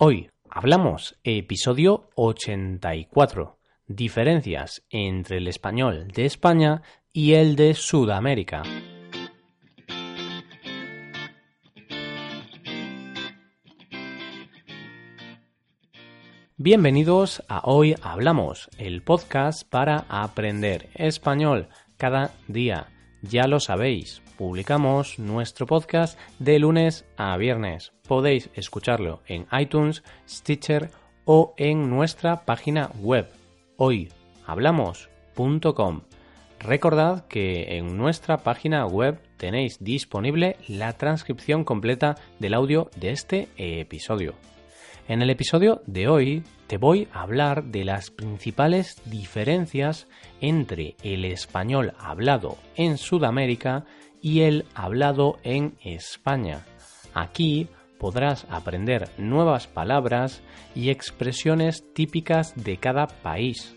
Hoy 0.00 0.30
hablamos 0.48 1.18
episodio 1.24 2.08
84. 2.14 3.58
Diferencias 3.88 4.84
entre 4.90 5.38
el 5.38 5.48
español 5.48 6.06
de 6.14 6.24
España 6.24 6.82
y 7.12 7.32
el 7.32 7.56
de 7.56 7.74
Sudamérica. 7.74 8.62
Bienvenidos 16.56 17.42
a 17.48 17.62
Hoy 17.64 17.96
Hablamos, 18.00 18.70
el 18.78 19.02
podcast 19.02 19.68
para 19.68 20.06
aprender 20.08 20.90
español 20.94 21.70
cada 21.96 22.30
día. 22.46 22.86
Ya 23.22 23.48
lo 23.48 23.58
sabéis, 23.58 24.22
publicamos 24.38 25.18
nuestro 25.18 25.66
podcast 25.66 26.18
de 26.38 26.58
lunes 26.60 27.04
a 27.16 27.36
viernes. 27.36 27.92
Podéis 28.06 28.50
escucharlo 28.54 29.20
en 29.26 29.48
iTunes, 29.52 30.04
Stitcher 30.28 30.90
o 31.24 31.54
en 31.56 31.90
nuestra 31.90 32.44
página 32.46 32.92
web 33.00 33.28
hoyhablamos.com. 33.76 36.02
Recordad 36.60 37.26
que 37.26 37.76
en 37.76 37.96
nuestra 37.96 38.36
página 38.38 38.86
web 38.86 39.20
tenéis 39.36 39.82
disponible 39.82 40.56
la 40.68 40.92
transcripción 40.92 41.64
completa 41.64 42.14
del 42.38 42.54
audio 42.54 42.90
de 42.96 43.10
este 43.10 43.48
episodio. 43.56 44.34
En 45.08 45.20
el 45.22 45.30
episodio 45.30 45.82
de 45.86 46.06
hoy 46.06 46.44
te 46.68 46.76
voy 46.76 47.08
a 47.12 47.22
hablar 47.22 47.64
de 47.64 47.84
las 47.84 48.10
principales 48.10 49.00
diferencias 49.06 50.06
entre 50.40 50.96
el 51.02 51.24
español 51.24 51.94
hablado 51.98 52.58
en 52.76 52.98
Sudamérica 52.98 53.86
y 54.22 54.40
el 54.42 54.64
hablado 54.74 55.38
en 55.42 55.76
España. 55.82 56.64
Aquí 57.14 57.68
podrás 57.98 58.46
aprender 58.50 59.10
nuevas 59.18 59.66
palabras 59.66 60.42
y 60.74 60.90
expresiones 60.90 61.84
típicas 61.94 62.54
de 62.56 62.76
cada 62.78 63.06
país. 63.06 63.76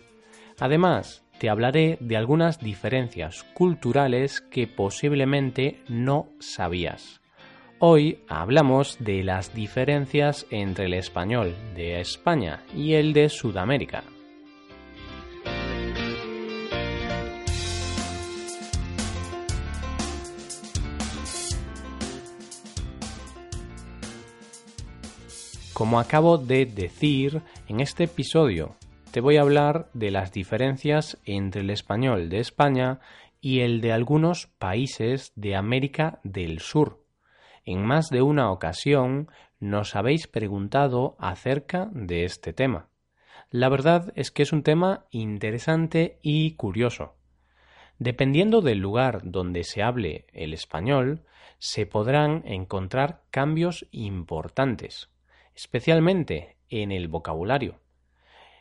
Además, 0.59 1.23
te 1.39 1.49
hablaré 1.49 1.97
de 1.99 2.17
algunas 2.17 2.59
diferencias 2.59 3.43
culturales 3.55 4.41
que 4.41 4.67
posiblemente 4.67 5.81
no 5.87 6.29
sabías. 6.39 7.19
Hoy 7.79 8.19
hablamos 8.27 8.97
de 8.99 9.23
las 9.23 9.55
diferencias 9.55 10.45
entre 10.51 10.85
el 10.85 10.93
español 10.93 11.55
de 11.75 11.99
España 11.99 12.61
y 12.75 12.93
el 12.93 13.11
de 13.11 13.27
Sudamérica. 13.27 14.03
Como 25.73 25.99
acabo 25.99 26.37
de 26.37 26.65
decir, 26.65 27.41
en 27.67 27.79
este 27.79 28.05
episodio 28.05 28.75
te 29.11 29.21
voy 29.21 29.37
a 29.37 29.41
hablar 29.41 29.89
de 29.93 30.11
las 30.11 30.31
diferencias 30.31 31.17
entre 31.25 31.61
el 31.61 31.69
español 31.69 32.29
de 32.29 32.39
España 32.39 32.99
y 33.41 33.59
el 33.61 33.81
de 33.81 33.91
algunos 33.91 34.47
países 34.59 35.33
de 35.35 35.55
América 35.55 36.19
del 36.23 36.59
Sur 36.59 37.01
en 37.65 37.85
más 37.85 38.09
de 38.09 38.21
una 38.21 38.51
ocasión 38.51 39.29
nos 39.59 39.95
habéis 39.95 40.27
preguntado 40.27 41.15
acerca 41.19 41.89
de 41.93 42.25
este 42.25 42.53
tema. 42.53 42.87
La 43.49 43.69
verdad 43.69 44.11
es 44.15 44.31
que 44.31 44.43
es 44.43 44.53
un 44.53 44.63
tema 44.63 45.05
interesante 45.11 46.19
y 46.21 46.55
curioso. 46.55 47.15
Dependiendo 47.99 48.61
del 48.61 48.79
lugar 48.79 49.21
donde 49.23 49.63
se 49.63 49.83
hable 49.83 50.25
el 50.33 50.53
español, 50.53 51.23
se 51.59 51.85
podrán 51.85 52.43
encontrar 52.45 53.21
cambios 53.29 53.85
importantes, 53.91 55.09
especialmente 55.55 56.57
en 56.69 56.91
el 56.91 57.07
vocabulario. 57.07 57.79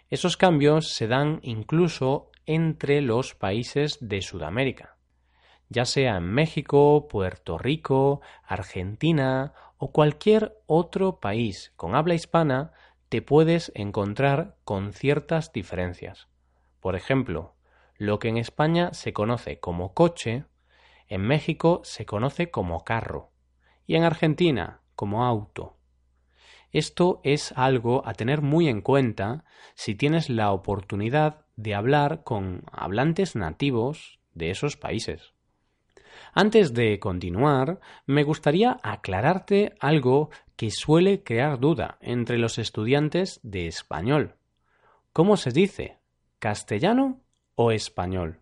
Esos 0.08 0.36
cambios 0.36 0.92
se 0.92 1.06
dan 1.06 1.40
incluso 1.42 2.30
entre 2.46 3.00
los 3.00 3.34
países 3.34 3.98
de 4.00 4.22
Sudamérica 4.22 4.96
ya 5.70 5.84
sea 5.84 6.16
en 6.16 6.24
México, 6.24 7.06
Puerto 7.08 7.56
Rico, 7.56 8.20
Argentina 8.44 9.54
o 9.78 9.92
cualquier 9.92 10.58
otro 10.66 11.20
país 11.20 11.72
con 11.76 11.94
habla 11.94 12.14
hispana, 12.14 12.72
te 13.08 13.22
puedes 13.22 13.72
encontrar 13.74 14.56
con 14.64 14.92
ciertas 14.92 15.52
diferencias. 15.52 16.28
Por 16.80 16.96
ejemplo, 16.96 17.54
lo 17.96 18.18
que 18.18 18.28
en 18.28 18.36
España 18.36 18.92
se 18.92 19.12
conoce 19.12 19.60
como 19.60 19.94
coche, 19.94 20.44
en 21.08 21.22
México 21.22 21.80
se 21.84 22.04
conoce 22.04 22.50
como 22.50 22.84
carro 22.84 23.30
y 23.86 23.94
en 23.94 24.02
Argentina 24.02 24.80
como 24.96 25.24
auto. 25.24 25.76
Esto 26.72 27.20
es 27.24 27.52
algo 27.56 28.06
a 28.06 28.14
tener 28.14 28.42
muy 28.42 28.68
en 28.68 28.80
cuenta 28.80 29.44
si 29.74 29.94
tienes 29.94 30.30
la 30.30 30.52
oportunidad 30.52 31.46
de 31.56 31.74
hablar 31.74 32.22
con 32.22 32.62
hablantes 32.70 33.34
nativos 33.34 34.20
de 34.34 34.50
esos 34.50 34.76
países. 34.76 35.32
Antes 36.32 36.74
de 36.74 36.98
continuar, 37.00 37.80
me 38.06 38.22
gustaría 38.22 38.78
aclararte 38.82 39.74
algo 39.80 40.30
que 40.56 40.70
suele 40.70 41.22
crear 41.24 41.58
duda 41.58 41.98
entre 42.00 42.38
los 42.38 42.58
estudiantes 42.58 43.40
de 43.42 43.66
español. 43.66 44.36
¿Cómo 45.12 45.36
se 45.36 45.50
dice? 45.50 45.98
¿Castellano 46.38 47.20
o 47.56 47.72
español? 47.72 48.40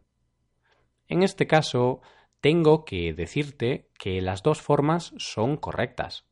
En 1.06 1.22
este 1.22 1.46
caso, 1.46 2.02
tengo 2.40 2.84
que 2.84 3.14
decirte 3.14 3.88
que 3.98 4.20
las 4.20 4.42
dos 4.42 4.60
formas 4.60 5.14
son 5.16 5.56
correctas. 5.56 6.26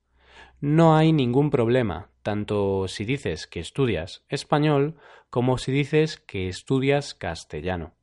No 0.60 0.97
hay 0.97 1.12
ningún 1.12 1.50
problema, 1.50 2.10
tanto 2.22 2.88
si 2.88 3.04
dices 3.04 3.47
que 3.47 3.60
estudias 3.60 4.24
español 4.28 4.97
como 5.30 5.58
si 5.58 5.72
dices 5.72 6.19
que 6.19 6.48
estudias 6.48 7.14
castellano. 7.14 7.94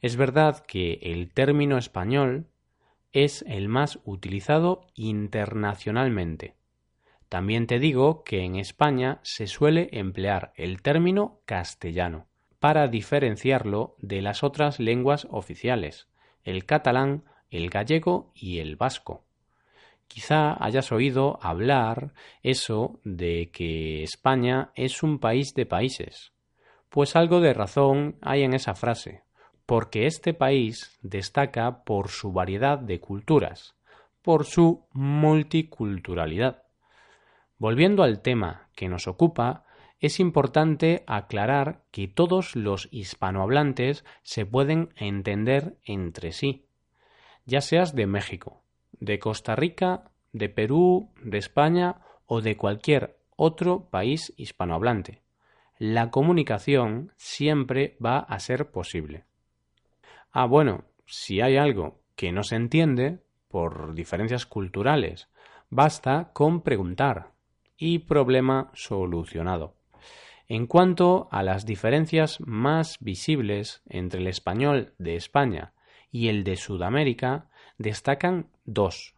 Es 0.00 0.16
verdad 0.16 0.64
que 0.66 0.98
el 1.02 1.32
término 1.32 1.78
español 1.78 2.48
es 3.12 3.44
el 3.48 3.68
más 3.68 3.98
utilizado 4.04 4.86
internacionalmente. 4.94 6.54
También 7.28 7.66
te 7.66 7.78
digo 7.78 8.22
que 8.24 8.42
en 8.42 8.56
España 8.56 9.20
se 9.22 9.46
suele 9.46 9.88
emplear 9.92 10.52
el 10.56 10.82
término 10.82 11.40
castellano 11.44 12.28
para 12.60 12.88
diferenciarlo 12.88 13.96
de 13.98 14.22
las 14.22 14.42
otras 14.42 14.78
lenguas 14.78 15.26
oficiales, 15.30 16.08
el 16.44 16.64
catalán, 16.64 17.24
el 17.50 17.70
gallego 17.70 18.32
y 18.34 18.58
el 18.58 18.76
vasco. 18.76 19.25
Quizá 20.08 20.56
hayas 20.64 20.92
oído 20.92 21.38
hablar 21.42 22.12
eso 22.42 23.00
de 23.04 23.50
que 23.52 24.02
España 24.02 24.70
es 24.74 25.02
un 25.02 25.18
país 25.18 25.54
de 25.54 25.66
países. 25.66 26.32
Pues 26.88 27.16
algo 27.16 27.40
de 27.40 27.52
razón 27.52 28.16
hay 28.22 28.42
en 28.42 28.54
esa 28.54 28.74
frase, 28.74 29.22
porque 29.66 30.06
este 30.06 30.32
país 30.32 30.98
destaca 31.02 31.84
por 31.84 32.08
su 32.08 32.32
variedad 32.32 32.78
de 32.78 33.00
culturas, 33.00 33.76
por 34.22 34.44
su 34.44 34.86
multiculturalidad. 34.92 36.62
Volviendo 37.58 38.02
al 38.02 38.22
tema 38.22 38.68
que 38.74 38.88
nos 38.88 39.08
ocupa, 39.08 39.64
es 39.98 40.20
importante 40.20 41.04
aclarar 41.06 41.82
que 41.90 42.06
todos 42.06 42.54
los 42.54 42.88
hispanohablantes 42.90 44.04
se 44.22 44.44
pueden 44.44 44.90
entender 44.96 45.78
entre 45.84 46.32
sí, 46.32 46.66
ya 47.44 47.60
seas 47.60 47.94
de 47.94 48.06
México, 48.06 48.62
de 49.00 49.18
Costa 49.18 49.56
Rica, 49.56 50.10
de 50.32 50.48
Perú, 50.48 51.10
de 51.22 51.38
España 51.38 51.96
o 52.26 52.40
de 52.40 52.56
cualquier 52.56 53.18
otro 53.36 53.88
país 53.90 54.32
hispanohablante. 54.36 55.22
La 55.78 56.10
comunicación 56.10 57.12
siempre 57.16 57.96
va 58.04 58.18
a 58.18 58.38
ser 58.38 58.70
posible. 58.70 59.24
Ah, 60.32 60.46
bueno, 60.46 60.84
si 61.06 61.40
hay 61.40 61.56
algo 61.56 62.00
que 62.16 62.32
no 62.32 62.42
se 62.42 62.56
entiende 62.56 63.20
por 63.48 63.94
diferencias 63.94 64.46
culturales, 64.46 65.28
basta 65.70 66.30
con 66.32 66.62
preguntar 66.62 67.32
y 67.76 68.00
problema 68.00 68.70
solucionado. 68.74 69.74
En 70.48 70.66
cuanto 70.66 71.28
a 71.30 71.42
las 71.42 71.66
diferencias 71.66 72.40
más 72.40 72.98
visibles 73.00 73.82
entre 73.88 74.20
el 74.20 74.28
español 74.28 74.94
de 74.98 75.16
España 75.16 75.72
y 76.10 76.28
el 76.28 76.44
de 76.44 76.56
Sudamérica, 76.56 77.48
destacan 77.78 78.48
dos, 78.64 79.14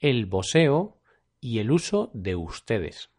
el 0.00 0.26
boseo 0.26 0.98
y 1.40 1.58
el 1.58 1.70
uso 1.70 2.10
de 2.14 2.36
ustedes. 2.36 3.10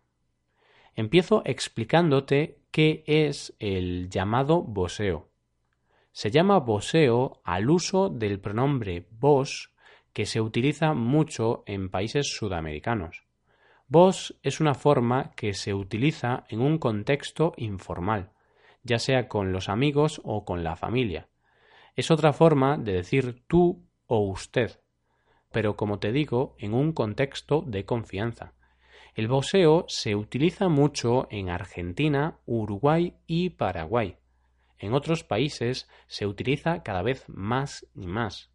Empiezo 0.95 1.41
explicándote 1.45 2.59
qué 2.71 3.03
es 3.07 3.55
el 3.59 4.09
llamado 4.09 4.61
boseo. 4.61 5.29
Se 6.11 6.29
llama 6.29 6.59
voseo 6.59 7.41
al 7.43 7.69
uso 7.69 8.09
del 8.09 8.39
pronombre 8.39 9.07
vos 9.11 9.71
que 10.13 10.25
se 10.25 10.41
utiliza 10.41 10.93
mucho 10.93 11.63
en 11.65 11.89
países 11.89 12.35
sudamericanos. 12.37 13.23
Vos 13.87 14.37
es 14.43 14.59
una 14.59 14.75
forma 14.75 15.31
que 15.35 15.53
se 15.53 15.73
utiliza 15.73 16.45
en 16.49 16.61
un 16.61 16.77
contexto 16.77 17.53
informal, 17.57 18.31
ya 18.83 18.99
sea 18.99 19.27
con 19.27 19.51
los 19.51 19.69
amigos 19.69 20.21
o 20.23 20.45
con 20.45 20.63
la 20.63 20.75
familia. 20.75 21.27
Es 21.95 22.11
otra 22.11 22.33
forma 22.33 22.77
de 22.77 22.93
decir 22.93 23.43
tú 23.47 23.83
o 24.07 24.19
usted, 24.19 24.79
pero 25.51 25.75
como 25.75 25.99
te 25.99 26.11
digo, 26.11 26.55
en 26.59 26.73
un 26.73 26.93
contexto 26.93 27.63
de 27.65 27.85
confianza. 27.85 28.53
El 29.15 29.27
voseo 29.27 29.85
se 29.87 30.15
utiliza 30.15 30.69
mucho 30.69 31.27
en 31.29 31.49
Argentina, 31.49 32.39
Uruguay 32.45 33.15
y 33.27 33.51
Paraguay. 33.51 34.17
En 34.79 34.93
otros 34.93 35.23
países 35.23 35.87
se 36.07 36.25
utiliza 36.25 36.81
cada 36.81 37.03
vez 37.03 37.25
más 37.27 37.87
y 37.93 38.07
más, 38.07 38.51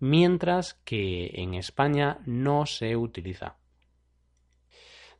mientras 0.00 0.74
que 0.84 1.30
en 1.34 1.54
España 1.54 2.18
no 2.26 2.66
se 2.66 2.96
utiliza. 2.96 3.56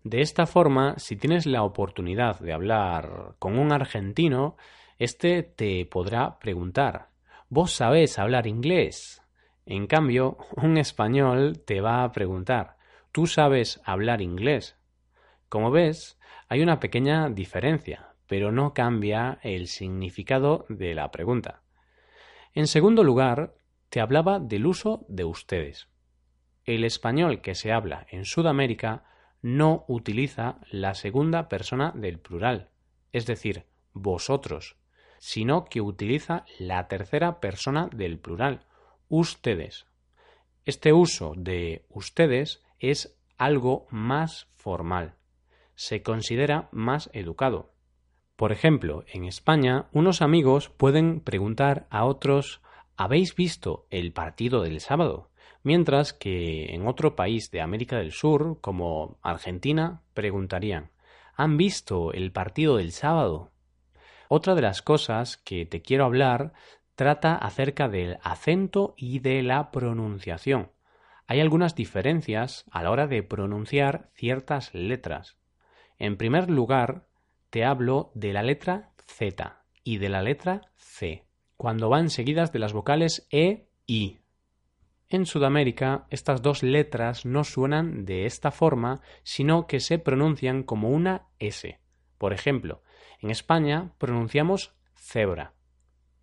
De 0.02 0.22
esta 0.22 0.46
forma, 0.46 0.98
si 0.98 1.16
tienes 1.16 1.46
la 1.46 1.62
oportunidad 1.62 2.40
de 2.40 2.52
hablar 2.52 3.36
con 3.38 3.58
un 3.58 3.70
argentino, 3.70 4.56
éste 4.98 5.42
te 5.42 5.84
podrá 5.86 6.38
preguntar 6.38 7.10
¿Vos 7.48 7.72
sabés 7.72 8.18
hablar 8.18 8.46
inglés? 8.46 9.22
En 9.70 9.86
cambio, 9.86 10.36
un 10.56 10.78
español 10.78 11.62
te 11.64 11.80
va 11.80 12.02
a 12.02 12.10
preguntar 12.10 12.76
¿Tú 13.12 13.28
sabes 13.28 13.80
hablar 13.84 14.20
inglés? 14.20 14.76
Como 15.48 15.70
ves, 15.70 16.18
hay 16.48 16.60
una 16.60 16.80
pequeña 16.80 17.30
diferencia, 17.30 18.16
pero 18.26 18.50
no 18.50 18.74
cambia 18.74 19.38
el 19.44 19.68
significado 19.68 20.66
de 20.68 20.96
la 20.96 21.12
pregunta. 21.12 21.62
En 22.52 22.66
segundo 22.66 23.04
lugar, 23.04 23.54
te 23.90 24.00
hablaba 24.00 24.40
del 24.40 24.66
uso 24.66 25.06
de 25.08 25.22
ustedes. 25.24 25.86
El 26.64 26.82
español 26.82 27.40
que 27.40 27.54
se 27.54 27.70
habla 27.70 28.08
en 28.10 28.24
Sudamérica 28.24 29.04
no 29.40 29.84
utiliza 29.86 30.58
la 30.72 30.94
segunda 30.94 31.48
persona 31.48 31.92
del 31.94 32.18
plural, 32.18 32.70
es 33.12 33.24
decir, 33.24 33.66
vosotros, 33.92 34.74
sino 35.20 35.64
que 35.64 35.80
utiliza 35.80 36.44
la 36.58 36.88
tercera 36.88 37.38
persona 37.38 37.88
del 37.92 38.18
plural, 38.18 38.66
ustedes. 39.10 39.84
Este 40.64 40.94
uso 40.94 41.34
de 41.36 41.84
ustedes 41.90 42.62
es 42.78 43.14
algo 43.36 43.86
más 43.90 44.48
formal. 44.54 45.16
Se 45.74 46.02
considera 46.02 46.70
más 46.72 47.10
educado. 47.12 47.74
Por 48.36 48.52
ejemplo, 48.52 49.04
en 49.12 49.26
España, 49.26 49.88
unos 49.92 50.22
amigos 50.22 50.70
pueden 50.70 51.20
preguntar 51.20 51.86
a 51.90 52.06
otros 52.06 52.62
¿Habéis 52.96 53.34
visto 53.34 53.86
el 53.90 54.12
partido 54.12 54.62
del 54.62 54.80
sábado? 54.80 55.30
mientras 55.62 56.12
que 56.12 56.74
en 56.74 56.86
otro 56.86 57.16
país 57.16 57.50
de 57.50 57.60
América 57.60 57.98
del 57.98 58.12
Sur, 58.12 58.58
como 58.60 59.18
Argentina, 59.22 60.02
preguntarían 60.14 60.90
¿Han 61.36 61.56
visto 61.56 62.12
el 62.12 62.32
partido 62.32 62.76
del 62.76 62.92
sábado? 62.92 63.50
Otra 64.28 64.54
de 64.54 64.62
las 64.62 64.82
cosas 64.82 65.36
que 65.38 65.66
te 65.66 65.82
quiero 65.82 66.04
hablar 66.04 66.52
trata 66.94 67.34
acerca 67.34 67.88
del 67.88 68.18
acento 68.22 68.94
y 68.96 69.20
de 69.20 69.42
la 69.42 69.70
pronunciación. 69.70 70.72
Hay 71.26 71.40
algunas 71.40 71.74
diferencias 71.74 72.64
a 72.70 72.82
la 72.82 72.90
hora 72.90 73.06
de 73.06 73.22
pronunciar 73.22 74.10
ciertas 74.14 74.74
letras. 74.74 75.36
En 75.98 76.16
primer 76.16 76.50
lugar, 76.50 77.06
te 77.50 77.64
hablo 77.64 78.10
de 78.14 78.32
la 78.32 78.42
letra 78.42 78.92
Z 79.06 79.62
y 79.84 79.98
de 79.98 80.08
la 80.08 80.22
letra 80.22 80.72
C, 80.76 81.26
cuando 81.56 81.88
van 81.88 82.10
seguidas 82.10 82.52
de 82.52 82.58
las 82.58 82.72
vocales 82.72 83.26
E, 83.30 83.68
I. 83.86 84.20
En 85.08 85.26
Sudamérica, 85.26 86.06
estas 86.10 86.42
dos 86.42 86.62
letras 86.62 87.26
no 87.26 87.44
suenan 87.44 88.04
de 88.04 88.26
esta 88.26 88.50
forma, 88.50 89.00
sino 89.24 89.66
que 89.66 89.80
se 89.80 89.98
pronuncian 89.98 90.62
como 90.62 90.90
una 90.90 91.28
S. 91.38 91.80
Por 92.18 92.32
ejemplo, 92.32 92.82
en 93.20 93.30
España 93.30 93.92
pronunciamos 93.98 94.74
cebra, 94.94 95.54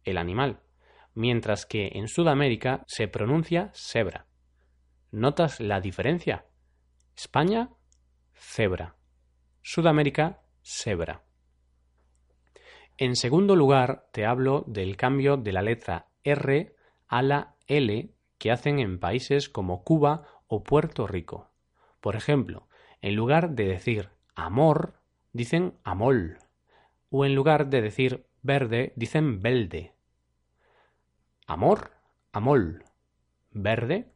el 0.08 0.18
animal, 0.18 0.62
mientras 1.14 1.66
que 1.66 1.92
en 1.94 2.08
Sudamérica 2.08 2.84
se 2.88 3.08
pronuncia 3.08 3.72
cebra. 3.74 4.28
¿Notas 5.12 5.60
la 5.60 5.82
diferencia? 5.82 6.46
España, 7.16 7.70
cebra. 8.34 8.96
Sudamérica, 9.62 10.42
cebra. 10.62 11.24
En 12.98 13.16
segundo 13.16 13.56
lugar, 13.56 14.08
te 14.12 14.26
hablo 14.26 14.64
del 14.68 14.98
cambio 14.98 15.38
de 15.38 15.52
la 15.52 15.62
letra 15.62 16.08
R 16.24 16.76
a 17.08 17.22
la 17.22 17.56
L 17.68 18.14
que 18.38 18.52
hacen 18.52 18.80
en 18.80 19.00
países 19.00 19.50
como 19.50 19.84
Cuba 19.84 20.28
o 20.48 20.64
Puerto 20.64 21.06
Rico. 21.08 21.52
Por 22.00 22.16
ejemplo, 22.16 22.68
en 23.02 23.16
lugar 23.16 23.52
de 23.52 23.66
decir 23.66 24.10
amor, 24.36 25.02
dicen 25.34 25.78
amol, 25.84 26.38
o 27.10 27.26
en 27.26 27.36
lugar 27.36 27.70
de 27.70 27.82
decir 27.82 28.28
verde, 28.42 28.94
dicen 28.96 29.42
velde. 29.42 29.97
Amor, 31.50 31.92
amol, 32.34 32.84
verde, 33.52 34.12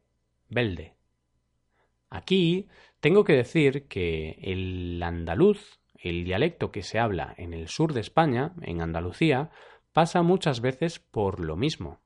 velde. 0.50 0.92
Aquí 2.10 2.68
tengo 3.00 3.24
que 3.24 3.32
decir 3.32 3.88
que 3.88 4.38
el 4.42 5.02
andaluz, 5.02 5.80
el 5.94 6.24
dialecto 6.24 6.70
que 6.70 6.82
se 6.82 6.98
habla 6.98 7.32
en 7.38 7.54
el 7.54 7.68
sur 7.68 7.94
de 7.94 8.00
España, 8.00 8.52
en 8.60 8.82
Andalucía, 8.82 9.50
pasa 9.94 10.20
muchas 10.20 10.60
veces 10.60 10.98
por 10.98 11.40
lo 11.40 11.56
mismo. 11.56 12.00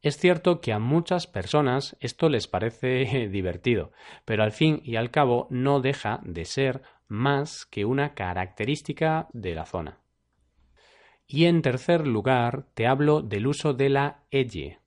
Es 0.00 0.16
cierto 0.16 0.60
que 0.60 0.72
a 0.72 0.78
muchas 0.78 1.26
personas 1.26 1.96
esto 1.98 2.28
les 2.28 2.46
parece 2.46 3.28
divertido, 3.32 3.90
pero 4.24 4.44
al 4.44 4.52
fin 4.52 4.80
y 4.84 4.94
al 4.94 5.10
cabo 5.10 5.48
no 5.50 5.80
deja 5.80 6.20
de 6.22 6.44
ser 6.44 6.82
más 7.08 7.66
que 7.66 7.84
una 7.84 8.14
característica 8.14 9.26
de 9.32 9.56
la 9.56 9.66
zona. 9.66 9.99
Y 11.32 11.44
en 11.44 11.62
tercer 11.62 12.08
lugar, 12.08 12.66
te 12.74 12.88
hablo 12.88 13.22
del 13.22 13.46
uso 13.46 13.72
de 13.72 13.88
la 13.88 14.24
elle. 14.32 14.80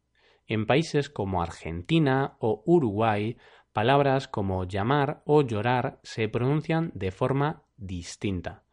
En 0.45 0.65
países 0.65 1.09
como 1.09 1.41
Argentina 1.41 2.35
o 2.39 2.63
Uruguay, 2.65 3.37
palabras 3.71 4.27
como 4.27 4.65
llamar 4.65 5.23
o 5.25 5.41
llorar 5.41 6.01
se 6.03 6.27
pronuncian 6.27 6.91
de 6.95 7.11
forma 7.11 7.63
distinta. 7.77 8.65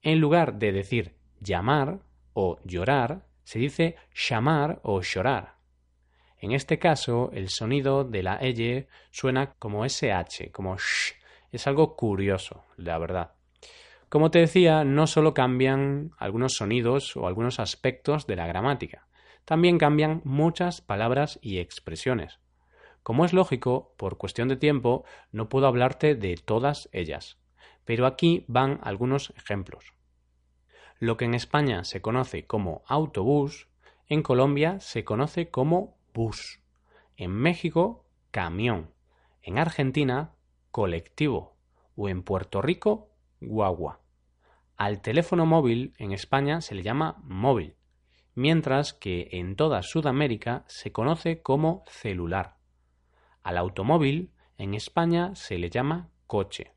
En 0.00 0.18
lugar 0.18 0.58
de 0.58 0.72
decir 0.72 1.14
llamar 1.40 2.00
o 2.32 2.58
llorar, 2.64 3.26
se 3.44 3.58
dice 3.58 3.96
llamar 4.14 4.80
o 4.82 5.02
llorar. 5.02 5.56
En 6.38 6.52
este 6.52 6.78
caso, 6.78 7.32
el 7.34 7.50
sonido 7.50 8.02
de 8.04 8.22
la 8.22 8.36
L 8.36 8.88
suena 9.10 9.52
como 9.58 9.84
SH, 9.84 10.50
como 10.52 10.78
sh. 10.78 11.12
Es 11.52 11.66
algo 11.66 11.96
curioso, 11.96 12.64
la 12.78 12.96
verdad. 12.96 13.34
Como 14.10 14.32
te 14.32 14.40
decía, 14.40 14.82
no 14.82 15.06
solo 15.06 15.34
cambian 15.34 16.10
algunos 16.18 16.54
sonidos 16.54 17.16
o 17.16 17.28
algunos 17.28 17.60
aspectos 17.60 18.26
de 18.26 18.34
la 18.34 18.48
gramática, 18.48 19.06
también 19.44 19.78
cambian 19.78 20.20
muchas 20.24 20.80
palabras 20.80 21.38
y 21.42 21.58
expresiones. 21.58 22.40
Como 23.04 23.24
es 23.24 23.32
lógico, 23.32 23.94
por 23.96 24.18
cuestión 24.18 24.48
de 24.48 24.56
tiempo, 24.56 25.04
no 25.30 25.48
puedo 25.48 25.68
hablarte 25.68 26.16
de 26.16 26.34
todas 26.34 26.88
ellas, 26.90 27.38
pero 27.84 28.04
aquí 28.04 28.44
van 28.48 28.80
algunos 28.82 29.32
ejemplos. 29.36 29.94
Lo 30.98 31.16
que 31.16 31.26
en 31.26 31.34
España 31.34 31.84
se 31.84 32.02
conoce 32.02 32.48
como 32.48 32.82
autobús, 32.88 33.68
en 34.08 34.24
Colombia 34.24 34.80
se 34.80 35.04
conoce 35.04 35.50
como 35.50 35.96
bus. 36.12 36.60
En 37.16 37.30
México, 37.30 38.04
camión. 38.32 38.90
En 39.40 39.56
Argentina, 39.56 40.32
colectivo. 40.72 41.54
O 41.94 42.08
en 42.08 42.22
Puerto 42.22 42.60
Rico, 42.60 43.09
guagua. 43.40 44.00
Al 44.76 45.02
teléfono 45.02 45.44
móvil 45.44 45.92
en 45.98 46.12
España 46.12 46.60
se 46.60 46.74
le 46.74 46.82
llama 46.82 47.20
móvil, 47.22 47.76
mientras 48.34 48.94
que 48.94 49.28
en 49.32 49.56
toda 49.56 49.82
Sudamérica 49.82 50.64
se 50.68 50.92
conoce 50.92 51.42
como 51.42 51.84
celular. 51.86 52.56
Al 53.42 53.58
automóvil 53.58 54.32
en 54.56 54.74
España 54.74 55.34
se 55.34 55.58
le 55.58 55.70
llama 55.70 56.10
coche. 56.26 56.72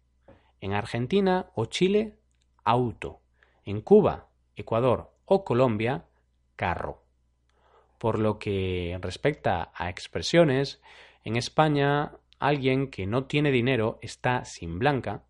En 0.59 0.73
Argentina 0.73 1.51
o 1.55 1.65
Chile, 1.65 2.19
auto. 2.63 3.21
En 3.65 3.81
Cuba, 3.81 4.29
Ecuador 4.55 5.13
o 5.25 5.45
Colombia, 5.45 6.05
carro. 6.55 7.03
Por 7.97 8.19
lo 8.19 8.37
que 8.37 8.97
respecta 9.01 9.71
a 9.73 9.89
expresiones, 9.89 10.81
en 11.23 11.37
España 11.37 12.17
alguien 12.39 12.89
que 12.89 13.07
no 13.07 13.25
tiene 13.25 13.51
dinero 13.51 13.99
está 14.01 14.43
sin 14.43 14.77
blanca, 14.77 15.23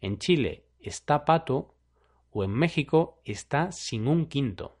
en 0.00 0.18
Chile 0.18 0.67
está 0.80 1.24
pato 1.24 1.74
o 2.30 2.44
en 2.44 2.50
México 2.50 3.20
está 3.24 3.72
sin 3.72 4.08
un 4.08 4.26
quinto. 4.26 4.78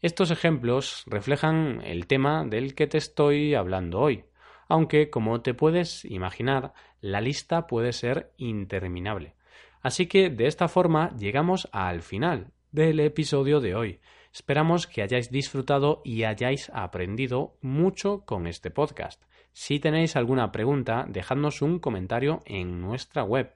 Estos 0.00 0.30
ejemplos 0.30 1.04
reflejan 1.06 1.80
el 1.84 2.06
tema 2.06 2.44
del 2.44 2.74
que 2.74 2.86
te 2.86 2.98
estoy 2.98 3.54
hablando 3.54 4.00
hoy, 4.00 4.24
aunque, 4.68 5.10
como 5.10 5.42
te 5.42 5.54
puedes 5.54 6.04
imaginar, 6.04 6.72
la 7.00 7.20
lista 7.20 7.66
puede 7.66 7.92
ser 7.92 8.32
interminable. 8.36 9.34
Así 9.82 10.06
que 10.06 10.30
de 10.30 10.46
esta 10.46 10.68
forma 10.68 11.14
llegamos 11.16 11.68
al 11.72 12.02
final 12.02 12.52
del 12.70 13.00
episodio 13.00 13.60
de 13.60 13.74
hoy. 13.74 14.00
Esperamos 14.32 14.86
que 14.86 15.02
hayáis 15.02 15.30
disfrutado 15.30 16.00
y 16.04 16.24
hayáis 16.24 16.70
aprendido 16.72 17.58
mucho 17.60 18.24
con 18.24 18.46
este 18.46 18.70
podcast. 18.70 19.22
Si 19.52 19.78
tenéis 19.78 20.16
alguna 20.16 20.52
pregunta, 20.52 21.04
dejadnos 21.08 21.60
un 21.60 21.78
comentario 21.78 22.40
en 22.46 22.80
nuestra 22.80 23.24
web 23.24 23.54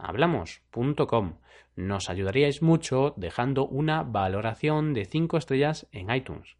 hoyhablamos.com. 0.00 1.38
Nos 1.76 2.10
ayudaríais 2.10 2.62
mucho 2.62 3.14
dejando 3.16 3.66
una 3.66 4.02
valoración 4.02 4.92
de 4.94 5.04
5 5.04 5.36
estrellas 5.36 5.86
en 5.92 6.10
iTunes. 6.10 6.56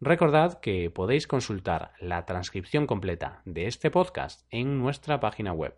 Recordad 0.00 0.60
que 0.60 0.90
podéis 0.90 1.26
consultar 1.26 1.92
la 2.00 2.24
transcripción 2.24 2.86
completa 2.86 3.42
de 3.44 3.66
este 3.66 3.90
podcast 3.90 4.46
en 4.50 4.78
nuestra 4.78 5.20
página 5.20 5.52
web 5.52 5.76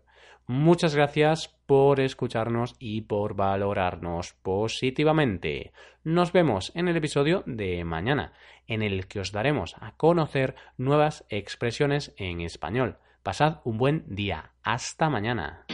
Muchas 0.49 0.95
gracias 0.95 1.49
por 1.65 1.99
escucharnos 1.99 2.77
y 2.79 3.01
por 3.01 3.35
valorarnos 3.35 4.33
positivamente. 4.41 5.73
Nos 6.05 6.31
vemos 6.31 6.71
en 6.73 6.87
el 6.87 6.95
episodio 6.95 7.43
de 7.45 7.83
mañana, 7.83 8.31
en 8.65 8.81
el 8.81 9.07
que 9.07 9.19
os 9.19 9.33
daremos 9.33 9.75
a 9.81 9.97
conocer 9.97 10.55
nuevas 10.77 11.25
expresiones 11.27 12.13
en 12.15 12.39
español. 12.39 12.97
Pasad 13.23 13.57
un 13.65 13.77
buen 13.77 14.05
día. 14.07 14.51
Hasta 14.63 15.09
mañana. 15.09 15.65